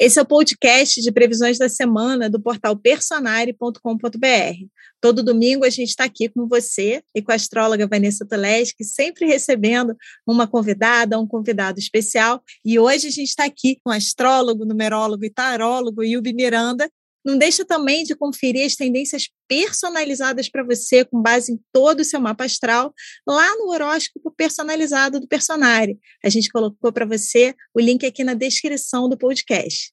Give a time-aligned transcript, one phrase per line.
[0.00, 4.66] Esse é o podcast de previsões da semana do portal personare.com.br.
[5.00, 9.26] Todo domingo a gente está aqui com você e com a astróloga Vanessa Toleski, sempre
[9.26, 12.40] recebendo uma convidada, um convidado especial.
[12.64, 16.88] E hoje a gente está aqui com o astrólogo, numerólogo e tarólogo Yubi Miranda.
[17.24, 22.04] Não deixa também de conferir as tendências personalizadas para você, com base em todo o
[22.04, 22.92] seu mapa astral,
[23.26, 25.98] lá no horóscopo personalizado do Personare.
[26.24, 29.92] A gente colocou para você o link aqui na descrição do podcast.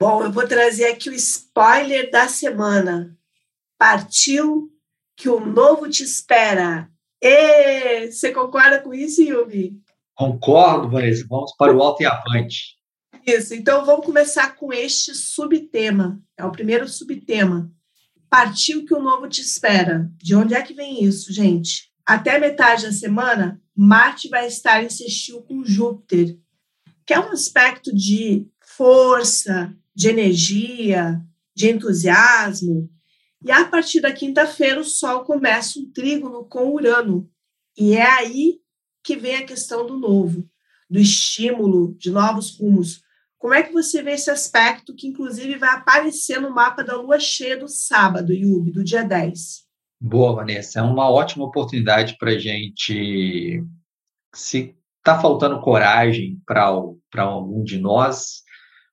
[0.00, 3.16] Bom, eu vou trazer aqui o spoiler da semana.
[3.78, 4.70] Partiu
[5.16, 6.90] que o novo te espera.
[7.22, 9.80] E você concorda com isso, Yubi?
[10.14, 11.24] Concordo, Vanessa.
[11.28, 12.73] Vamos para o alto e avante.
[13.26, 16.20] Isso, então vamos começar com este subtema.
[16.36, 17.72] É o primeiro subtema.
[18.28, 20.10] Partiu que o novo te espera.
[20.18, 21.90] De onde é que vem isso, gente?
[22.04, 26.38] Até metade da semana, Marte vai estar em sextil com Júpiter,
[27.06, 31.18] que é um aspecto de força, de energia,
[31.54, 32.90] de entusiasmo.
[33.42, 37.30] E a partir da quinta-feira, o Sol começa um trígono com Urano.
[37.76, 38.60] E é aí
[39.02, 40.46] que vem a questão do novo,
[40.90, 43.03] do estímulo de novos rumos.
[43.44, 47.20] Como é que você vê esse aspecto que, inclusive, vai aparecer no mapa da lua
[47.20, 49.66] cheia do sábado, Yubi, do dia 10?
[50.00, 50.78] Boa, Vanessa.
[50.78, 53.62] É uma ótima oportunidade para a gente.
[54.34, 58.44] Se está faltando coragem para algum de nós,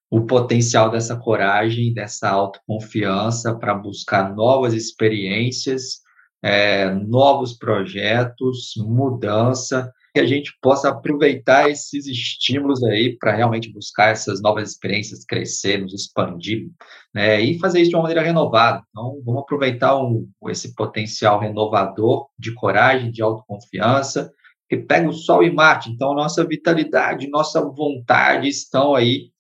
[0.10, 6.02] o potencial dessa coragem, dessa autoconfiança para buscar novas experiências,
[6.44, 14.10] é, novos projetos, mudança, que a gente possa aproveitar esses estímulos aí para realmente buscar
[14.10, 16.70] essas novas experiências, crescer, nos expandir,
[17.14, 18.84] né, e fazer isso de uma maneira renovada.
[18.90, 24.32] Então, vamos aproveitar um, esse potencial renovador de coragem, de autoconfiança,
[24.70, 25.90] que pega o Sol e Marte.
[25.90, 29.32] Então, nossa vitalidade, nossa vontade estão aí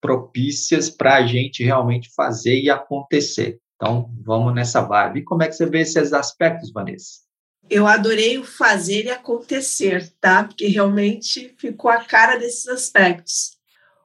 [0.00, 3.58] propícias para a gente realmente fazer e acontecer.
[3.76, 5.20] Então, vamos nessa vibe.
[5.20, 7.23] E como é que você vê esses aspectos, Vanessa?
[7.68, 10.44] Eu adorei o fazer e acontecer, tá?
[10.44, 13.54] Porque realmente ficou a cara desses aspectos.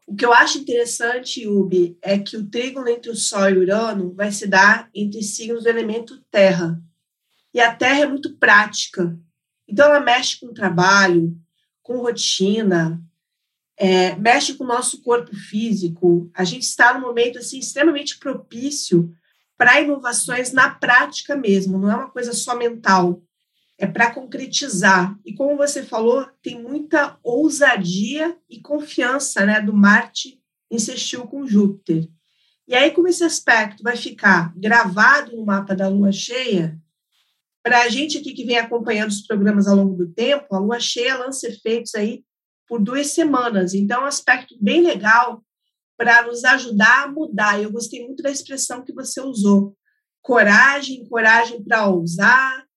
[0.07, 4.13] O que eu acho interessante, Yubi, é que o trígono entre o Sol e Urano
[4.13, 6.81] vai se dar entre signos do elemento Terra.
[7.53, 9.16] E a Terra é muito prática.
[9.67, 11.38] Então, ela mexe com trabalho,
[11.83, 13.00] com rotina,
[13.78, 16.29] é, mexe com o nosso corpo físico.
[16.33, 19.13] A gente está num momento assim extremamente propício
[19.57, 23.22] para inovações na prática mesmo, não é uma coisa só mental,
[23.79, 25.17] é para concretizar.
[25.25, 32.07] E como você falou, tem muita ousadia e confiança né, do Marte insistiu com Júpiter.
[32.68, 36.78] E aí, como esse aspecto vai ficar gravado no mapa da Lua cheia,
[37.63, 40.79] para a gente aqui que vem acompanhando os programas ao longo do tempo, a Lua
[40.79, 42.23] cheia lança efeitos aí
[42.68, 43.73] por duas semanas.
[43.73, 45.41] Então, é um aspecto bem legal
[45.97, 47.62] para nos ajudar a mudar.
[47.62, 49.75] Eu gostei muito da expressão que você usou.
[50.22, 52.69] Coragem, coragem para ousar,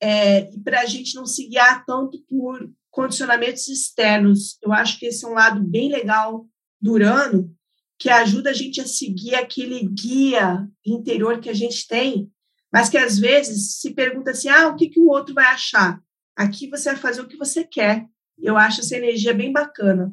[0.00, 4.58] é, para a gente não se guiar tanto por condicionamentos externos.
[4.62, 6.46] Eu acho que esse é um lado bem legal
[6.80, 7.54] do Urano,
[7.98, 12.30] que ajuda a gente a seguir aquele guia interior que a gente tem,
[12.72, 16.00] mas que às vezes se pergunta assim: ah, o que, que o outro vai achar?
[16.34, 18.06] Aqui você vai fazer o que você quer.
[18.38, 20.12] Eu acho essa energia bem bacana.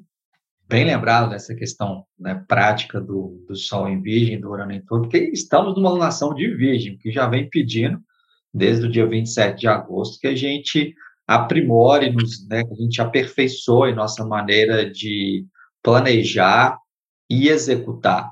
[0.68, 5.04] Bem lembrado dessa questão né, prática do, do Sol em Virgem, do Urano em Touro,
[5.04, 8.02] porque estamos numa lunação de Virgem, que já vem pedindo,
[8.58, 10.94] desde o dia 27 de agosto, que a gente
[11.28, 15.46] aprimore, nos, né, que a gente aperfeiçoe nossa maneira de
[15.84, 16.78] planejar
[17.30, 18.30] e executar.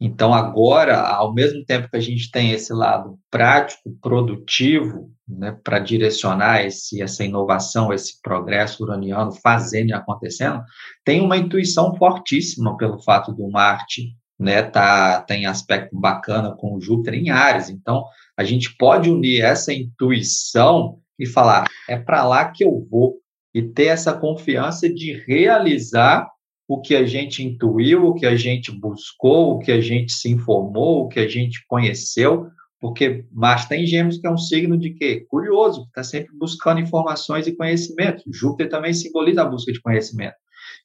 [0.00, 5.80] Então, agora, ao mesmo tempo que a gente tem esse lado prático, produtivo, né, para
[5.80, 10.62] direcionar esse, essa inovação, esse progresso uraniano fazendo e acontecendo,
[11.04, 17.14] tem uma intuição fortíssima pelo fato do Marte né, tá, tem aspecto bacana com Júpiter
[17.14, 17.68] em Ares.
[17.68, 18.04] Então,
[18.38, 23.16] a gente pode unir essa intuição e falar, é para lá que eu vou,
[23.52, 26.30] e ter essa confiança de realizar
[26.68, 30.30] o que a gente intuiu, o que a gente buscou, o que a gente se
[30.30, 32.46] informou, o que a gente conheceu,
[32.80, 35.26] porque Marte tem Gêmeos, que é um signo de quê?
[35.28, 38.22] Curioso, está sempre buscando informações e conhecimento.
[38.32, 40.36] Júpiter também simboliza a busca de conhecimento.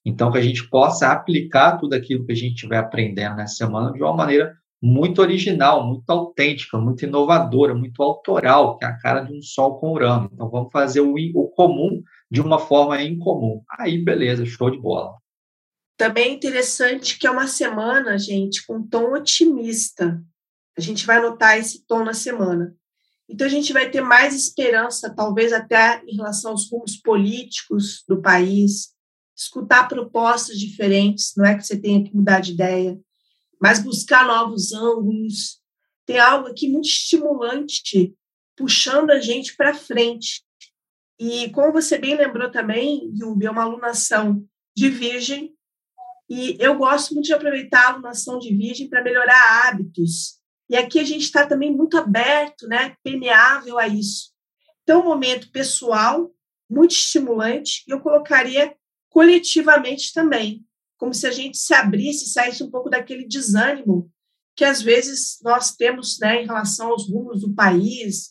[0.04, 3.92] Então, que a gente possa aplicar tudo aquilo que a gente estiver aprendendo nessa semana
[3.92, 9.22] de uma maneira muito original, muito autêntica, muito inovadora, muito autoral, que é a cara
[9.22, 10.30] de um sol com Urano.
[10.34, 13.64] Então, vamos fazer o, o comum de uma forma incomum.
[13.80, 15.16] Aí, beleza, show de bola.
[15.96, 20.22] Também é interessante que é uma semana, gente, com tom otimista.
[20.78, 22.76] A gente vai notar esse tom na semana.
[23.30, 28.22] Então, a gente vai ter mais esperança, talvez até em relação aos rumos políticos do
[28.22, 28.90] país,
[29.34, 33.00] escutar propostas diferentes, não é que você tenha que mudar de ideia.
[33.64, 35.62] Mas buscar novos ângulos.
[36.06, 38.14] Tem algo aqui muito estimulante,
[38.58, 40.44] puxando a gente para frente.
[41.18, 44.46] E como você bem lembrou também, Yubi, é uma alunação
[44.76, 45.56] de virgem,
[46.30, 50.40] e eu gosto muito de aproveitar a alunação de virgem para melhorar hábitos.
[50.70, 54.34] E aqui a gente está também muito aberto, né, permeável a isso.
[54.82, 56.30] Então, um momento pessoal,
[56.70, 58.76] muito estimulante, e eu colocaria
[59.10, 60.66] coletivamente também,
[61.04, 64.10] como se a gente se abrisse, saísse um pouco daquele desânimo
[64.56, 68.30] que às vezes nós temos né, em relação aos rumos do país,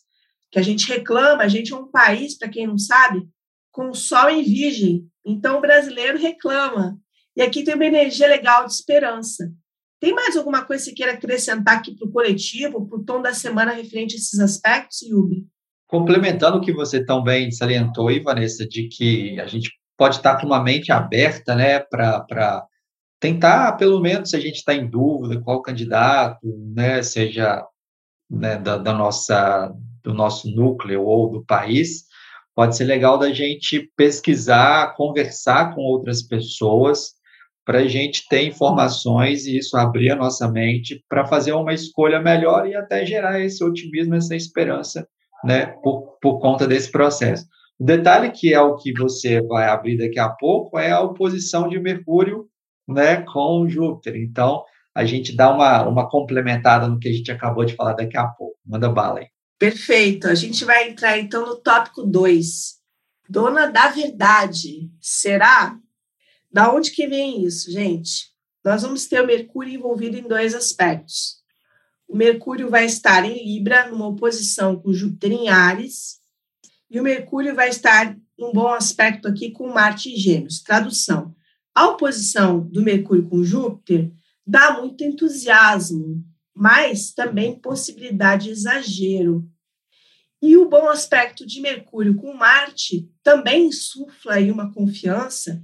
[0.50, 3.28] que a gente reclama, a gente é um país, para quem não sabe,
[3.70, 5.06] com o sol em virgem.
[5.22, 6.98] Então o brasileiro reclama.
[7.36, 9.52] E aqui tem uma energia legal de esperança.
[10.00, 13.20] Tem mais alguma coisa que você queira acrescentar aqui para o coletivo, para o tom
[13.20, 15.46] da semana referente a esses aspectos, Yubi?
[15.86, 20.62] Complementando o que você também salientou Vanessa, de que a gente pode estar com uma
[20.62, 22.66] mente aberta né, para
[23.20, 26.40] tentar, pelo menos, se a gente está em dúvida qual candidato,
[26.74, 27.64] né, seja
[28.28, 29.72] né, da, da, nossa,
[30.02, 32.04] do nosso núcleo ou do país,
[32.54, 37.14] pode ser legal da gente pesquisar, conversar com outras pessoas,
[37.64, 42.20] para a gente ter informações e isso abrir a nossa mente para fazer uma escolha
[42.20, 45.06] melhor e até gerar esse otimismo, essa esperança,
[45.44, 47.46] né, por, por conta desse processo.
[47.82, 51.68] O detalhe que é o que você vai abrir daqui a pouco é a oposição
[51.68, 52.48] de Mercúrio,
[52.86, 54.14] né, com Júpiter.
[54.14, 54.62] Então,
[54.94, 58.24] a gente dá uma, uma complementada no que a gente acabou de falar daqui a
[58.24, 58.56] pouco.
[58.64, 59.26] Manda bala aí.
[59.58, 60.28] Perfeito.
[60.28, 62.76] A gente vai entrar então no tópico 2.
[63.28, 64.88] Dona da verdade.
[65.00, 65.76] Será?
[66.52, 68.30] Da onde que vem isso, gente?
[68.64, 71.38] Nós vamos ter o Mercúrio envolvido em dois aspectos.
[72.06, 76.21] O Mercúrio vai estar em Libra, numa oposição com Júpiter em Ares,
[76.92, 80.60] e o Mercúrio vai estar em um bom aspecto aqui com Marte em Gêmeos.
[80.60, 81.34] Tradução:
[81.74, 84.12] a oposição do Mercúrio com Júpiter
[84.46, 86.22] dá muito entusiasmo,
[86.54, 89.48] mas também possibilidade de exagero.
[90.42, 95.62] E o bom aspecto de Mercúrio com Marte também insufla aí uma confiança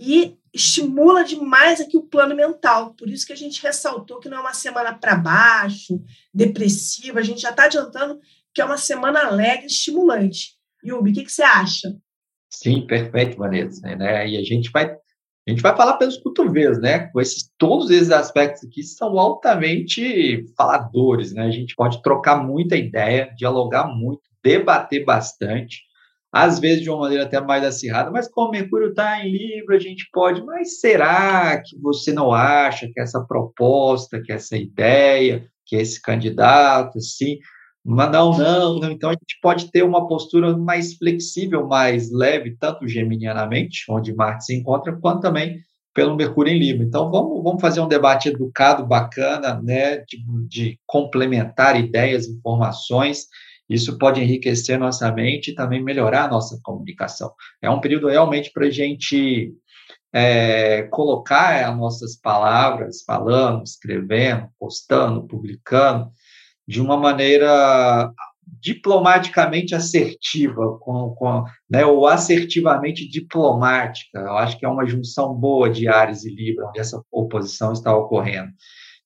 [0.00, 2.94] e estimula demais aqui o plano mental.
[2.94, 6.00] Por isso que a gente ressaltou que não é uma semana para baixo,
[6.32, 8.18] depressiva, a gente já está adiantando
[8.54, 10.53] que é uma semana alegre, estimulante.
[10.84, 11.96] Yubi, o que, que você acha?
[12.50, 13.80] Sim, perfeito, Vanessa.
[13.96, 14.28] Né?
[14.28, 14.96] E a gente vai
[15.46, 17.00] a gente vai falar pelos cotovelos, né?
[17.08, 21.42] Com esses, todos esses aspectos aqui são altamente faladores, né?
[21.44, 25.82] A gente pode trocar muita ideia, dialogar muito, debater bastante,
[26.32, 29.78] às vezes de uma maneira até mais acirrada, mas como Mercúrio está em Libra, a
[29.78, 35.76] gente pode, mas será que você não acha que essa proposta, que essa ideia, que
[35.76, 37.38] esse candidato, assim,
[37.84, 38.90] não, não, não.
[38.90, 44.46] Então a gente pode ter uma postura mais flexível, mais leve, tanto geminianamente, onde Marte
[44.46, 45.58] se encontra, quanto também
[45.92, 46.84] pelo Mercúrio em Libra.
[46.84, 53.26] Então vamos, vamos fazer um debate educado, bacana, né, de, de complementar ideias, informações.
[53.68, 57.32] Isso pode enriquecer nossa mente e também melhorar a nossa comunicação.
[57.62, 59.54] É um período realmente para a gente
[60.12, 66.10] é, colocar as nossas palavras, falando, escrevendo, postando, publicando,
[66.66, 68.12] de uma maneira
[68.60, 74.18] diplomaticamente assertiva, com, com, né, ou assertivamente diplomática.
[74.18, 77.94] Eu acho que é uma junção boa de Ares e Libra, onde essa oposição está
[77.94, 78.50] ocorrendo.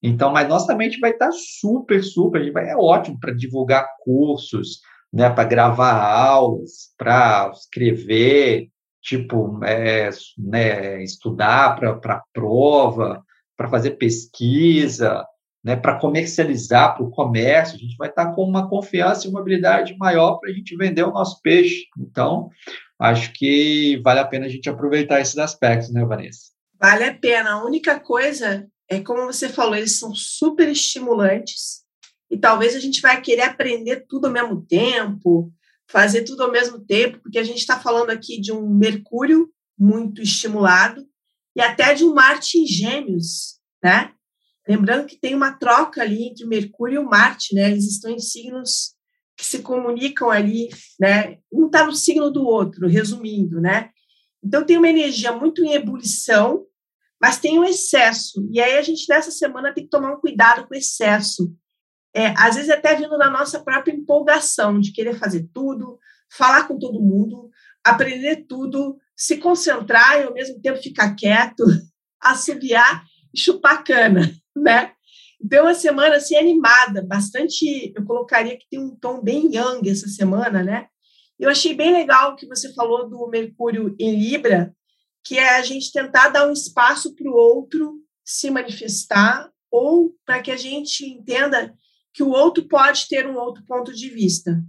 [0.03, 4.81] Então, mas nossa mente vai estar super, super, vai, é ótimo para divulgar cursos,
[5.13, 8.69] né, para gravar aulas, para escrever,
[9.03, 13.23] tipo, é, né, estudar para prova,
[13.57, 15.25] para fazer pesquisa,
[15.65, 19.41] né, para comercializar para o comércio, a gente vai estar com uma confiança e uma
[19.41, 21.87] habilidade maior para a gente vender o nosso peixe.
[21.99, 22.49] Então,
[22.99, 26.53] acho que vale a pena a gente aproveitar esses aspectos, né, Vanessa?
[26.81, 27.53] Vale a pena.
[27.53, 31.83] A única coisa é, como você falou, eles são super estimulantes
[32.31, 35.53] e talvez a gente vai querer aprender tudo ao mesmo tempo,
[35.87, 40.23] fazer tudo ao mesmo tempo, porque a gente está falando aqui de um Mercúrio muito
[40.23, 41.07] estimulado
[41.55, 44.13] e até de um Marte em Gêmeos, né?
[44.69, 47.71] Lembrando que tem uma troca ali entre Mercúrio e Marte, né?
[47.71, 48.95] Eles estão em signos
[49.35, 50.69] que se comunicam ali,
[51.01, 51.39] né?
[51.51, 53.89] Um está no signo do outro, resumindo, né?
[54.45, 56.67] Então tem uma energia muito em ebulição,
[57.19, 58.47] mas tem o excesso.
[58.53, 61.51] E aí a gente nessa semana tem que tomar um cuidado com o excesso.
[62.15, 65.99] É, às vezes até vindo da nossa própria empolgação de querer fazer tudo,
[66.31, 67.49] falar com todo mundo,
[67.83, 71.65] aprender tudo, se concentrar e ao mesmo tempo ficar quieto,
[72.21, 74.93] assobiar e chupar cana né?
[75.41, 77.93] Então, uma semana assim animada, bastante.
[77.95, 80.87] Eu colocaria que tem um tom bem young essa semana, né?
[81.39, 84.75] Eu achei bem legal que você falou do Mercúrio em Libra,
[85.25, 90.43] que é a gente tentar dar um espaço para o outro se manifestar ou para
[90.43, 91.73] que a gente entenda
[92.13, 94.61] que o outro pode ter um outro ponto de vista.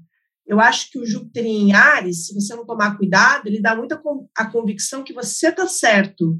[0.45, 4.01] Eu acho que o Júpiter em Ares, se você não tomar cuidado, ele dá muita
[4.35, 6.39] a convicção que você está certo,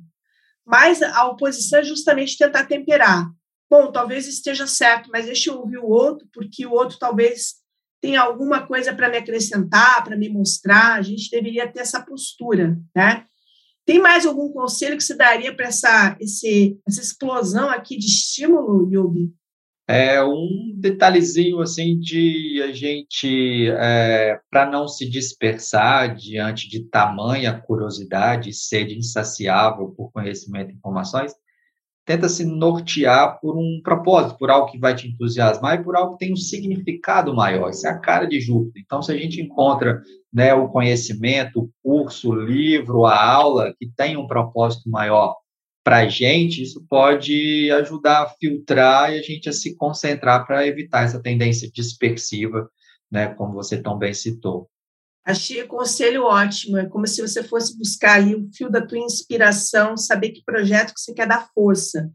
[0.65, 3.27] mas a oposição é justamente tentar temperar.
[3.69, 7.55] Bom, talvez esteja certo, mas deixa eu ouvir o outro, porque o outro talvez
[8.01, 10.93] tenha alguma coisa para me acrescentar, para me mostrar.
[10.93, 13.25] A gente deveria ter essa postura, né?
[13.85, 19.33] Tem mais algum conselho que você daria para essa, essa explosão aqui de estímulo, Yubi?
[19.87, 27.59] É um detalhezinho assim de a gente, é, para não se dispersar diante de tamanha
[27.59, 31.33] curiosidade, sede insaciável por conhecimento e informações,
[32.09, 36.13] tenta se nortear por um propósito, por algo que vai te entusiasmar e por algo
[36.13, 37.69] que tem um significado maior.
[37.69, 38.81] Isso é a cara de Júpiter.
[38.83, 40.01] Então, se a gente encontra
[40.33, 45.35] né, o conhecimento, o curso, o livro, a aula que tem um propósito maior
[45.83, 50.65] para a gente, isso pode ajudar a filtrar e a gente a se concentrar para
[50.65, 52.67] evitar essa tendência dispersiva,
[53.11, 54.67] né, como você tão bem citou.
[55.29, 56.77] Achei o conselho ótimo.
[56.77, 60.91] É como se você fosse buscar ali o fio da tua inspiração, saber que projeto
[60.91, 62.11] que você quer dar força.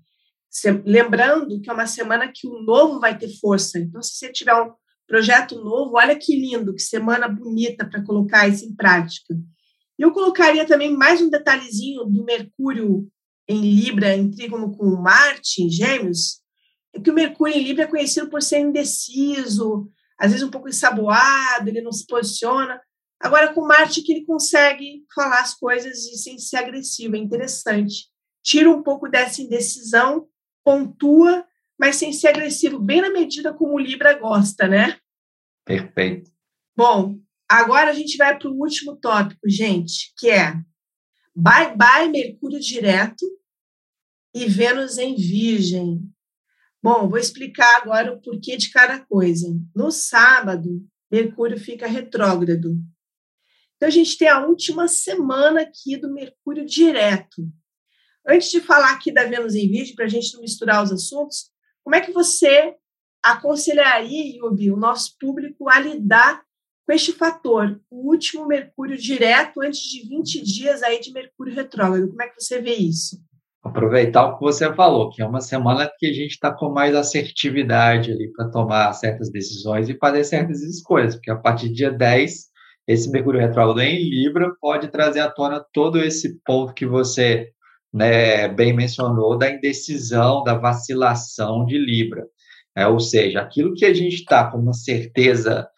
[0.85, 3.78] Lembrando que é uma semana que o novo vai ter força.
[3.78, 4.73] Então, se você tiver um
[5.06, 9.33] projeto novo, olha que lindo, que semana bonita para colocar isso em prática.
[9.97, 13.09] Eu colocaria também mais um detalhezinho do Mercúrio
[13.47, 16.40] em Libra, em trígono com Marte, em Gêmeos,
[16.92, 20.68] é que o Mercúrio em Libra é conhecido por ser indeciso, às vezes um pouco
[20.68, 22.80] ensaboado, ele não se posiciona.
[23.25, 28.11] Agora, com Marte, que ele consegue falar as coisas sem ser agressivo, é interessante.
[28.43, 30.28] Tira um pouco dessa indecisão,
[30.62, 31.43] pontua,
[31.81, 34.99] mas sem ser agressivo, bem na medida como o Libra gosta, né?
[35.64, 36.31] Perfeito.
[36.76, 40.52] Bom, agora a gente vai para o último tópico, gente, que é
[41.35, 43.25] Bye Bye Mercúrio direto
[44.35, 46.02] e Vênus em Virgem.
[46.83, 49.49] Bom, vou explicar agora o porquê de cada coisa.
[49.75, 52.76] No sábado, Mercúrio fica retrógrado.
[53.85, 57.47] Então, a gente tem a última semana aqui do Mercúrio direto.
[58.26, 61.50] Antes de falar aqui da Vênus em Virgem, para a gente não misturar os assuntos,
[61.83, 62.75] como é que você
[63.23, 66.41] aconselharia, Yubi, o nosso público a lidar
[66.87, 72.09] com este fator, o último Mercúrio direto antes de 20 dias aí de Mercúrio retrógrado?
[72.09, 73.21] Como é que você vê isso?
[73.62, 76.95] Aproveitar o que você falou, que é uma semana que a gente está com mais
[76.95, 81.91] assertividade ali para tomar certas decisões e fazer certas escolhas, porque a partir do dia
[81.91, 82.54] 10
[82.87, 87.50] esse Mercúrio retrógrado em Libra pode trazer à tona todo esse ponto que você
[87.93, 92.26] né, bem mencionou da indecisão, da vacilação de Libra.
[92.76, 95.69] É, ou seja, aquilo que a gente está com uma certeza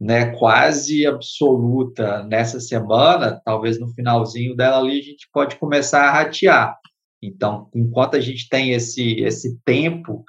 [0.00, 6.12] né, quase absoluta nessa semana, talvez no finalzinho dela ali, a gente pode começar a
[6.12, 6.76] ratear.
[7.22, 10.24] Então, enquanto a gente tem esse, esse tempo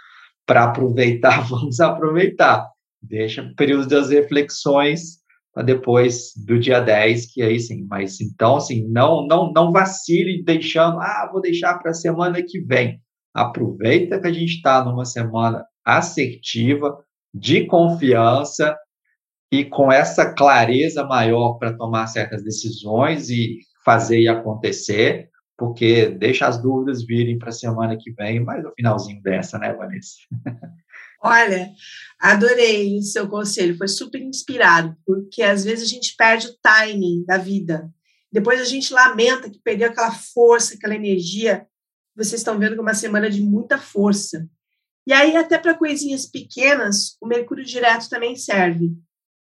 [0.45, 2.67] para aproveitar, vamos aproveitar.
[3.01, 5.19] Deixa o período das reflexões
[5.63, 10.99] depois do dia 10, que aí sim, mas então assim, não não não vacile deixando,
[10.99, 13.01] ah, vou deixar para a semana que vem.
[13.33, 16.97] Aproveita que a gente está numa semana assertiva,
[17.33, 18.75] de confiança
[19.51, 26.47] e com essa clareza maior para tomar certas decisões e fazer e acontecer, porque deixa
[26.47, 30.17] as dúvidas virem para a semana que vem, mas no finalzinho dessa, né, Vanessa?
[31.21, 31.71] Olha,
[32.19, 37.25] adorei o seu conselho, foi super inspirado, porque às vezes a gente perde o timing
[37.25, 37.91] da vida.
[38.31, 41.65] Depois a gente lamenta que perdeu aquela força, aquela energia.
[42.15, 44.47] Vocês estão vendo que é uma semana de muita força.
[45.07, 48.91] E aí, até para coisinhas pequenas, o Mercúrio Direto também serve.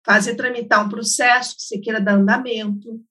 [0.06, 3.02] Fazer tramitar um processo que você queira dar andamento,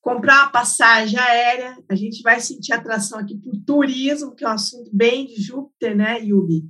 [0.00, 1.76] comprar uma passagem aérea.
[1.88, 5.94] A gente vai sentir atração aqui por turismo, que é um assunto bem de Júpiter,
[5.94, 6.64] né, Yubi?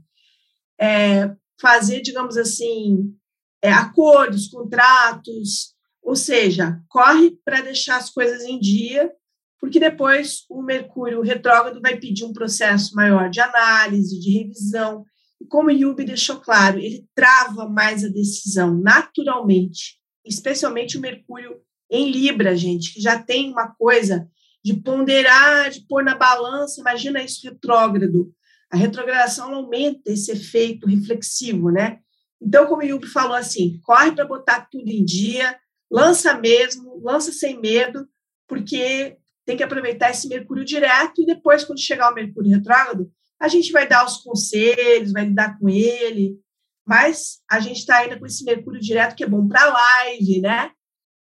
[0.80, 3.14] É, fazer, digamos assim,
[3.62, 9.12] é, acordos, contratos, ou seja, corre para deixar as coisas em dia,
[9.60, 15.04] porque depois o Mercúrio retrógrado vai pedir um processo maior de análise, de revisão.
[15.40, 22.10] E como Yubi deixou claro, ele trava mais a decisão naturalmente, especialmente o Mercúrio em
[22.10, 24.28] Libra, gente, que já tem uma coisa
[24.64, 28.32] de ponderar, de pôr na balança, imagina isso retrógrado.
[28.70, 31.98] A retrogradação aumenta esse efeito reflexivo, né?
[32.40, 35.58] Então, como o Yubi falou assim, corre para botar tudo em dia,
[35.90, 38.06] lança mesmo, lança sem medo,
[38.46, 43.10] porque tem que aproveitar esse Mercúrio direto e depois, quando chegar o Mercúrio retrógrado,
[43.40, 46.38] a gente vai dar os conselhos, vai lidar com ele,
[46.86, 50.70] mas a gente está ainda com esse Mercúrio direto que é bom para live, né?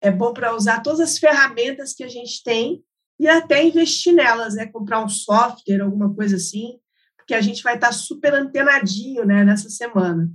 [0.01, 2.83] É bom para usar todas as ferramentas que a gente tem
[3.19, 4.65] e até investir nelas, né?
[4.67, 6.79] Comprar um software, alguma coisa assim,
[7.29, 10.27] porque a gente vai estar super antenadinho né, nessa semana.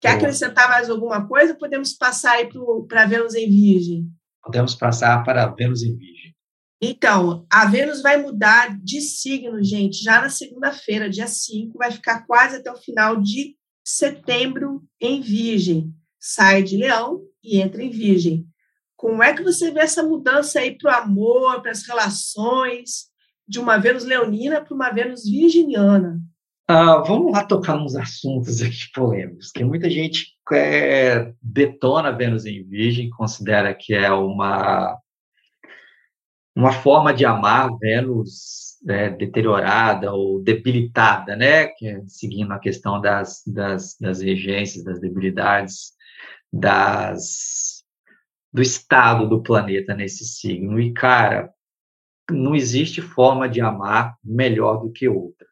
[0.00, 0.18] Quer Boa.
[0.22, 1.54] acrescentar mais alguma coisa?
[1.54, 2.48] Podemos passar aí
[2.88, 4.08] para Vênus em Virgem.
[4.42, 6.34] Podemos passar para Vênus em Virgem.
[6.80, 12.26] Então, a Vênus vai mudar de signo, gente, já na segunda-feira, dia 5, vai ficar
[12.26, 13.54] quase até o final de
[13.84, 15.92] setembro em Virgem.
[16.18, 18.46] Sai de Leão e entra em Virgem.
[18.96, 23.10] Como é que você vê essa mudança aí para o amor, para as relações,
[23.46, 26.20] de uma Vênus leonina para uma Vênus virginiana?
[26.68, 32.64] Ah, vamos lá tocar uns assuntos aqui polêmicos, que muita gente é, detona Vênus em
[32.64, 34.98] Virgem, considera que é uma
[36.56, 41.66] uma forma de amar Vênus é, deteriorada ou debilitada, né?
[41.66, 45.92] Que é, seguindo a questão das, das, das regências, das debilidades,
[46.50, 47.84] das,
[48.50, 50.80] do estado do planeta nesse signo.
[50.80, 51.50] E, cara,
[52.30, 55.46] não existe forma de amar melhor do que outra.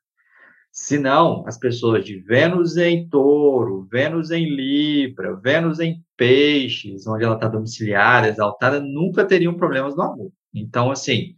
[0.73, 7.37] Senão, as pessoas de Vênus em touro, Vênus em Libra, Vênus em peixes, onde ela
[7.37, 10.33] está domiciliada, exaltada, nunca teriam problemas no amor.
[10.53, 11.37] Então, assim,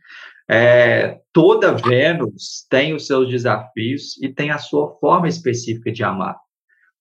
[0.49, 6.37] é, toda Vênus tem os seus desafios e tem a sua forma específica de amar.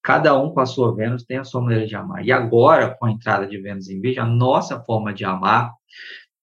[0.04, 2.26] Cada um com a sua Vênus tem a sua maneira de amar.
[2.26, 5.72] E agora, com a entrada de Vênus em Virgem, a nossa forma de amar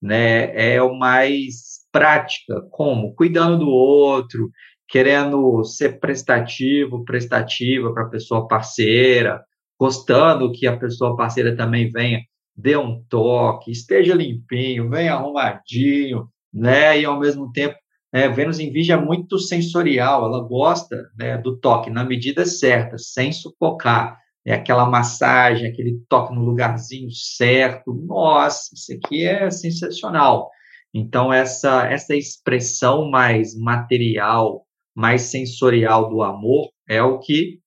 [0.01, 4.51] né, é o mais prática, como cuidando do outro,
[4.89, 9.41] querendo ser prestativo, prestativa para a pessoa parceira,
[9.79, 12.21] gostando que a pessoa parceira também venha
[12.57, 17.01] dê um toque, esteja limpinho, bem arrumadinho, né?
[17.01, 17.75] E ao mesmo tempo,
[18.13, 22.99] é, Vênus em Virgem é muito sensorial, ela gosta né, do toque na medida certa,
[22.99, 24.19] sem sufocar.
[24.45, 27.95] É aquela massagem, aquele toque no lugarzinho certo.
[27.95, 30.51] Nossa, isso aqui é sensacional.
[30.95, 37.61] Então, essa, essa expressão mais material, mais sensorial do amor é o que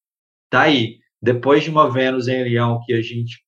[0.45, 0.99] está aí.
[1.21, 3.43] Depois de uma Vênus em Leão que a gente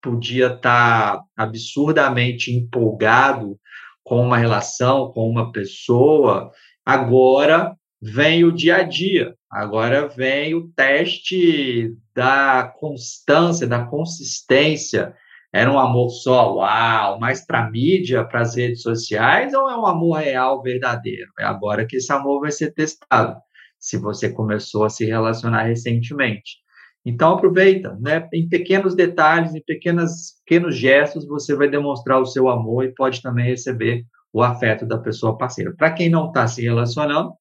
[0.00, 3.58] podia estar tá absurdamente empolgado
[4.04, 6.52] com uma relação, com uma pessoa,
[6.84, 15.12] agora vem o dia a dia, agora vem o teste da constância, da consistência.
[15.52, 19.86] Era um amor só, uau, mais para mídia, para as redes sociais, ou é um
[19.86, 21.30] amor real, verdadeiro?
[21.38, 23.36] É agora que esse amor vai ser testado,
[23.78, 26.56] se você começou a se relacionar recentemente.
[27.04, 28.28] Então aproveita, né?
[28.34, 33.22] Em pequenos detalhes, em pequenas, pequenos gestos, você vai demonstrar o seu amor e pode
[33.22, 35.72] também receber o afeto da pessoa parceira.
[35.76, 37.32] Para quem não está se relacionando,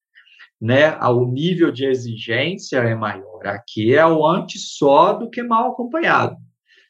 [0.61, 0.95] né?
[0.99, 3.45] O nível de exigência é maior.
[3.47, 6.37] Aqui é o antes só do que mal acompanhado.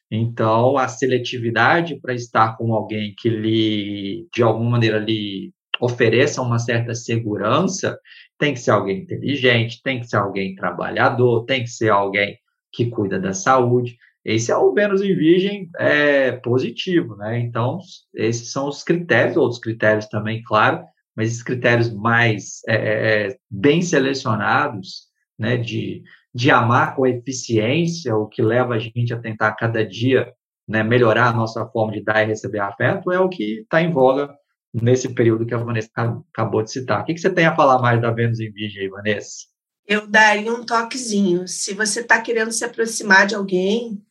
[0.09, 6.59] Então, a seletividade para estar com alguém que lhe, de alguma maneira, lhe ofereça uma
[6.59, 7.99] certa segurança,
[8.37, 12.37] tem que ser alguém inteligente, tem que ser alguém trabalhador, tem que ser alguém
[12.71, 13.97] que cuida da saúde.
[14.23, 17.39] Esse é o Vênus em Virgem é, positivo, né?
[17.39, 17.79] Então,
[18.13, 20.83] esses são os critérios, outros critérios também, claro,
[21.15, 25.05] mas esses critérios mais é, é, é, bem selecionados,
[25.37, 26.03] né, de,
[26.35, 30.33] de amar com eficiência, o que leva a gente a tentar cada dia
[30.67, 33.91] né, melhorar a nossa forma de dar e receber afeto, é o que está em
[33.91, 34.35] voga
[34.73, 35.89] nesse período que a Vanessa
[36.33, 37.01] acabou de citar.
[37.01, 39.55] O que, que você tem a falar mais da Vênus em Virgem aí, Vanessa?
[39.87, 41.47] eu daria um toquezinho.
[41.47, 44.03] Se você está querendo se aproximar de alguém,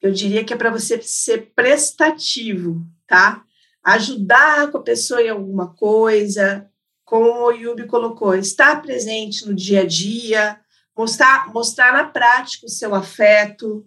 [0.00, 3.44] eu diria que é para você ser prestativo, tá?
[3.82, 6.68] Ajudar com a pessoa em alguma coisa,
[7.04, 10.60] como o Yubi colocou, estar presente no dia a dia,
[10.96, 13.86] mostrar, mostrar na prática o seu afeto.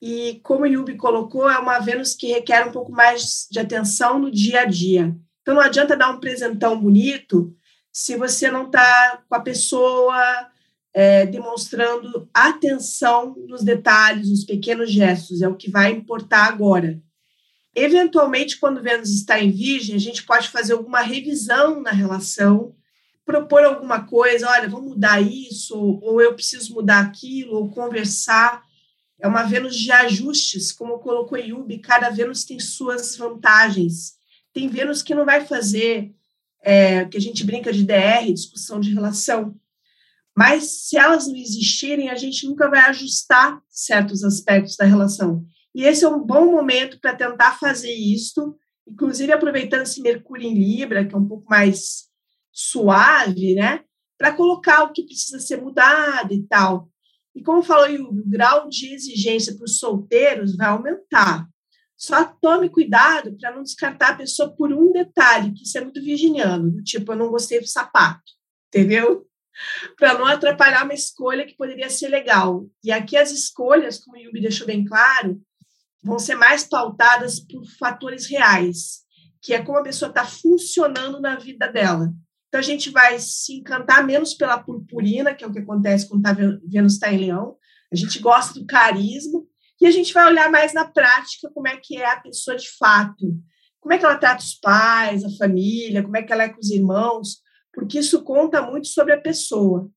[0.00, 4.18] E como o Yubi colocou, é uma Vênus que requer um pouco mais de atenção
[4.18, 5.16] no dia a dia.
[5.42, 7.54] Então não adianta dar um presentão bonito
[7.92, 10.50] se você não está com a pessoa
[10.92, 17.00] é, demonstrando atenção nos detalhes, nos pequenos gestos, é o que vai importar agora.
[17.74, 22.74] Eventualmente, quando Vênus está em Virgem, a gente pode fazer alguma revisão na relação,
[23.24, 28.62] propor alguma coisa, olha, vamos mudar isso, ou eu preciso mudar aquilo, ou conversar.
[29.18, 34.14] É uma Vênus de ajustes, como colocou Yubi, cada Vênus tem suas vantagens.
[34.52, 36.12] Tem Vênus que não vai fazer
[36.62, 39.54] é, que a gente brinca de DR, discussão de relação.
[40.36, 45.44] Mas se elas não existirem, a gente nunca vai ajustar certos aspectos da relação.
[45.74, 48.56] E esse é um bom momento para tentar fazer isso,
[48.86, 52.08] inclusive aproveitando esse Mercúrio em Libra, que é um pouco mais
[52.54, 53.84] suave, né?
[54.16, 56.88] Para colocar o que precisa ser mudado e tal.
[57.34, 61.48] E como falou o grau de exigência para os solteiros vai aumentar.
[61.96, 66.02] Só tome cuidado para não descartar a pessoa por um detalhe, que isso é muito
[66.02, 68.32] virginiano, do tipo, eu não gostei do sapato,
[68.68, 69.26] entendeu?
[69.96, 72.66] para não atrapalhar uma escolha que poderia ser legal.
[72.82, 75.40] E aqui as escolhas, como o Yubi deixou bem claro,
[76.02, 79.02] vão ser mais pautadas por fatores reais,
[79.40, 82.12] que é como a pessoa está funcionando na vida dela.
[82.54, 86.22] Então, a gente vai se encantar menos pela purpurina, que é o que acontece quando
[86.22, 87.56] tá Vênus está em leão.
[87.92, 89.42] A gente gosta do carisma
[89.80, 92.70] e a gente vai olhar mais na prática como é que é a pessoa de
[92.78, 93.26] fato.
[93.80, 96.60] Como é que ela trata os pais, a família, como é que ela é com
[96.60, 97.38] os irmãos,
[97.72, 99.90] porque isso conta muito sobre a pessoa.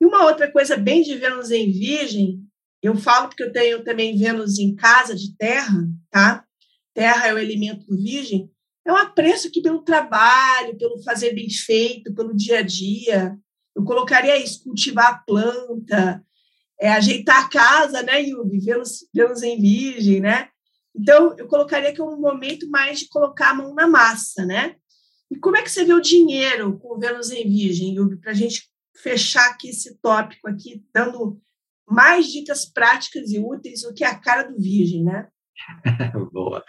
[0.00, 2.40] E uma outra coisa bem de Vênus em Virgem,
[2.82, 6.44] eu falo porque eu tenho também Vênus em casa de terra, tá?
[6.92, 8.50] Terra é o elemento Virgem.
[8.84, 13.38] É um apreço aqui pelo trabalho, pelo fazer bem feito, pelo dia a dia.
[13.74, 16.24] Eu colocaria isso, cultivar a planta,
[16.80, 18.58] é, ajeitar a casa, né, Yubi?
[18.58, 20.48] Vênus, Vênus em Virgem, né?
[20.94, 24.76] Então, eu colocaria que é um momento mais de colocar a mão na massa, né?
[25.30, 28.32] E como é que você vê o dinheiro com o Vênus em Virgem, Yubi, para
[28.32, 31.40] a gente fechar aqui esse tópico aqui, dando
[31.88, 35.28] mais dicas práticas e úteis do que a cara do Virgem, né?
[36.32, 36.62] Boa.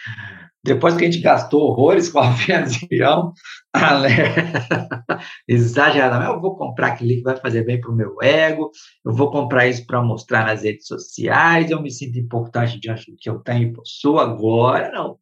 [0.64, 3.34] Depois que a gente gastou horrores com a avião,
[5.48, 8.72] exageradamente, eu vou comprar aquilo que vai fazer bem para o meu ego,
[9.06, 13.30] eu vou comprar isso para mostrar nas redes sociais, eu me sinto importante do que
[13.30, 14.20] eu tenho e possuo.
[14.20, 15.18] Agora, não.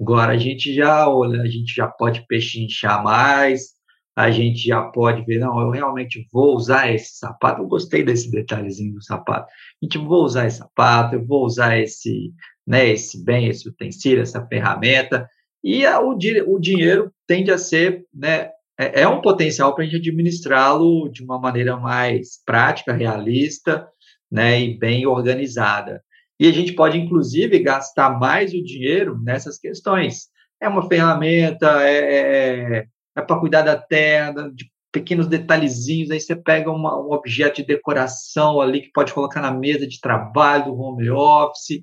[0.00, 3.76] Agora a gente já olha, a gente já pode pechinchar mais,
[4.16, 8.30] a gente já pode ver, não, eu realmente vou usar esse sapato, eu gostei desse
[8.30, 12.32] detalhezinho do sapato, a gente vou usar esse sapato, eu vou usar esse,
[12.66, 15.28] né, esse bem, esse utensílio, essa ferramenta,
[15.62, 19.86] e a, o, o dinheiro tende a ser, né, é, é um potencial para a
[19.86, 23.88] gente administrá-lo de uma maneira mais prática, realista,
[24.30, 26.02] né, e bem organizada.
[26.38, 30.28] E a gente pode, inclusive, gastar mais o dinheiro nessas questões.
[30.60, 36.10] É uma ferramenta, é, é, é para cuidar da terra, de pequenos detalhezinhos.
[36.10, 40.00] Aí você pega uma, um objeto de decoração ali que pode colocar na mesa de
[40.00, 41.82] trabalho do home office.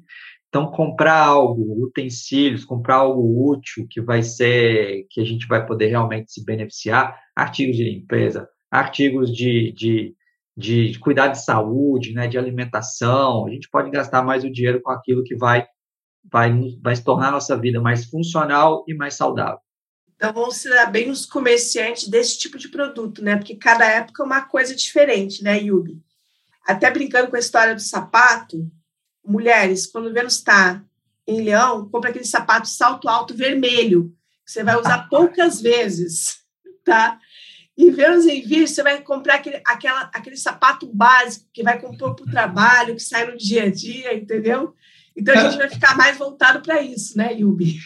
[0.54, 5.88] Então, comprar algo, utensílios, comprar algo útil que vai ser, que a gente vai poder
[5.88, 10.16] realmente se beneficiar, artigos de limpeza, artigos de, de
[10.56, 14.92] de cuidar de saúde, né, de alimentação, a gente pode gastar mais o dinheiro com
[14.92, 15.66] aquilo que vai,
[16.32, 19.58] vai, vai se tornar a nossa vida mais funcional e mais saudável.
[20.16, 23.36] Então, vamos se dar bem os comerciantes desse tipo de produto, né?
[23.36, 26.00] Porque cada época é uma coisa diferente, né, Yubi?
[26.66, 28.72] Até brincando com a história do sapato,
[29.26, 30.84] mulheres, quando Vênus está
[31.28, 34.14] em leão, compra aquele sapato salto alto vermelho,
[34.46, 36.40] que você vai usar poucas vezes,
[36.84, 37.18] tá?
[37.78, 42.16] E Vênus em Virgem, você vai comprar aquele, aquela, aquele sapato básico que vai compor
[42.16, 44.76] para o trabalho, que sai no dia a dia, entendeu?
[45.16, 47.80] Então a gente vai ficar mais voltado para isso, né, Yubi?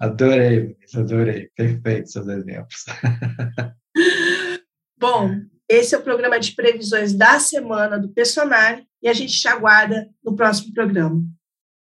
[0.00, 1.50] Adorei, adorei.
[1.54, 2.84] Perfeito seus exemplos.
[4.98, 9.48] Bom, esse é o programa de previsões da semana do Personário e a gente te
[9.48, 11.22] aguarda no próximo programa.